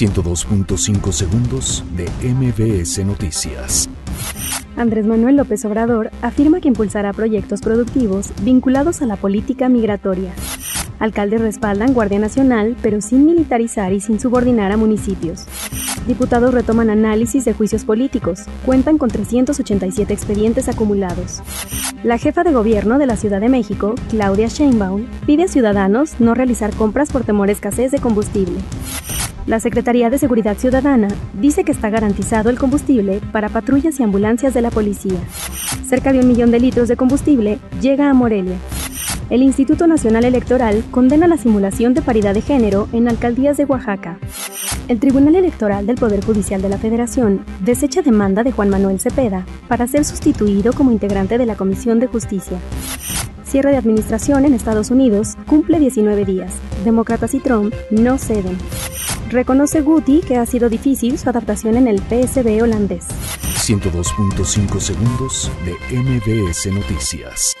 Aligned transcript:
102.5 0.00 1.12
segundos 1.12 1.84
de 1.94 2.08
MBS 2.26 3.04
Noticias. 3.04 3.86
Andrés 4.74 5.04
Manuel 5.04 5.36
López 5.36 5.62
Obrador 5.66 6.10
afirma 6.22 6.62
que 6.62 6.68
impulsará 6.68 7.12
proyectos 7.12 7.60
productivos 7.60 8.32
vinculados 8.40 9.02
a 9.02 9.06
la 9.06 9.16
política 9.16 9.68
migratoria. 9.68 10.32
Alcaldes 11.00 11.42
respaldan 11.42 11.92
Guardia 11.92 12.18
Nacional, 12.18 12.76
pero 12.80 13.02
sin 13.02 13.26
militarizar 13.26 13.92
y 13.92 14.00
sin 14.00 14.18
subordinar 14.18 14.72
a 14.72 14.78
municipios. 14.78 15.44
Diputados 16.06 16.54
retoman 16.54 16.88
análisis 16.88 17.44
de 17.44 17.52
juicios 17.52 17.84
políticos. 17.84 18.44
Cuentan 18.64 18.96
con 18.96 19.10
387 19.10 20.14
expedientes 20.14 20.70
acumulados. 20.70 21.42
La 22.04 22.16
jefa 22.16 22.42
de 22.42 22.52
gobierno 22.52 22.98
de 22.98 23.06
la 23.06 23.16
Ciudad 23.16 23.42
de 23.42 23.50
México, 23.50 23.94
Claudia 24.08 24.48
Sheinbaum, 24.48 25.04
pide 25.26 25.42
a 25.42 25.48
ciudadanos 25.48 26.18
no 26.20 26.34
realizar 26.34 26.74
compras 26.74 27.12
por 27.12 27.24
temor 27.24 27.50
a 27.50 27.52
escasez 27.52 27.92
de 27.92 27.98
combustible. 27.98 28.56
La 29.50 29.58
Secretaría 29.58 30.10
de 30.10 30.18
Seguridad 30.18 30.56
Ciudadana 30.56 31.08
dice 31.32 31.64
que 31.64 31.72
está 31.72 31.90
garantizado 31.90 32.50
el 32.50 32.56
combustible 32.56 33.20
para 33.32 33.48
patrullas 33.48 33.98
y 33.98 34.04
ambulancias 34.04 34.54
de 34.54 34.62
la 34.62 34.70
policía. 34.70 35.18
Cerca 35.84 36.12
de 36.12 36.20
un 36.20 36.28
millón 36.28 36.52
de 36.52 36.60
litros 36.60 36.86
de 36.86 36.96
combustible 36.96 37.58
llega 37.80 38.08
a 38.08 38.14
Morelia. 38.14 38.54
El 39.28 39.42
Instituto 39.42 39.88
Nacional 39.88 40.24
Electoral 40.24 40.84
condena 40.92 41.26
la 41.26 41.36
simulación 41.36 41.94
de 41.94 42.02
paridad 42.02 42.32
de 42.32 42.42
género 42.42 42.88
en 42.92 43.08
alcaldías 43.08 43.56
de 43.56 43.64
Oaxaca. 43.64 44.20
El 44.86 45.00
Tribunal 45.00 45.34
Electoral 45.34 45.84
del 45.84 45.96
Poder 45.96 46.24
Judicial 46.24 46.62
de 46.62 46.68
la 46.68 46.78
Federación 46.78 47.44
desecha 47.58 48.02
demanda 48.02 48.44
de 48.44 48.52
Juan 48.52 48.70
Manuel 48.70 49.00
Cepeda 49.00 49.46
para 49.66 49.88
ser 49.88 50.04
sustituido 50.04 50.72
como 50.74 50.92
integrante 50.92 51.38
de 51.38 51.46
la 51.46 51.56
Comisión 51.56 51.98
de 51.98 52.06
Justicia. 52.06 52.58
Cierre 53.42 53.72
de 53.72 53.78
administración 53.78 54.44
en 54.44 54.54
Estados 54.54 54.92
Unidos 54.92 55.36
cumple 55.48 55.80
19 55.80 56.24
días. 56.24 56.52
Demócratas 56.84 57.34
y 57.34 57.40
Trump 57.40 57.74
no 57.90 58.16
ceden. 58.16 58.56
Reconoce 59.30 59.80
Guti 59.80 60.22
que 60.26 60.36
ha 60.36 60.44
sido 60.44 60.68
difícil 60.68 61.16
su 61.16 61.28
adaptación 61.28 61.76
en 61.76 61.86
el 61.86 62.00
PSB 62.00 62.62
holandés. 62.62 63.06
102.5 63.60 64.80
segundos 64.80 65.50
de 65.64 65.96
MBS 65.96 66.66
Noticias. 66.72 67.56